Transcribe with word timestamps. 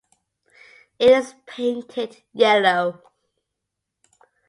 It 0.97 1.11
is 1.11 1.35
painted 1.45 2.23
yellow. 2.33 3.03